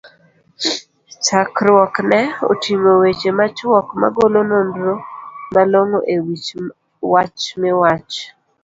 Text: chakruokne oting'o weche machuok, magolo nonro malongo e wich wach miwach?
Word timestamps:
chakruokne 1.25 2.19
oting'o 2.51 2.91
weche 3.01 3.29
machuok, 3.37 3.87
magolo 4.01 4.39
nonro 4.49 4.93
malongo 5.53 5.99
e 6.13 6.15
wich 6.25 6.49
wach 7.11 7.41
miwach? 7.61 8.15